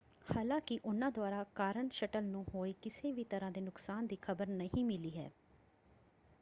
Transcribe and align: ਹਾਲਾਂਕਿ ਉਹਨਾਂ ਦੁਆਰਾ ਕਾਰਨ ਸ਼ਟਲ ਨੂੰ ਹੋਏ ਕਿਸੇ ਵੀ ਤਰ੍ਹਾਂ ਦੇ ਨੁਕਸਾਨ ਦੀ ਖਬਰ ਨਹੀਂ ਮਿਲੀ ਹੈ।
ਹਾਲਾਂਕਿ 0.27 0.77
ਉਹਨਾਂ 0.85 1.09
ਦੁਆਰਾ 1.11 1.43
ਕਾਰਨ 1.55 1.89
ਸ਼ਟਲ 1.89 2.23
ਨੂੰ 2.23 2.43
ਹੋਏ 2.55 2.73
ਕਿਸੇ 2.81 3.11
ਵੀ 3.11 3.23
ਤਰ੍ਹਾਂ 3.23 3.51
ਦੇ 3.51 3.61
ਨੁਕਸਾਨ 3.61 4.07
ਦੀ 4.07 4.15
ਖਬਰ 4.21 4.47
ਨਹੀਂ 4.47 4.83
ਮਿਲੀ 4.85 5.17
ਹੈ। 5.17 5.29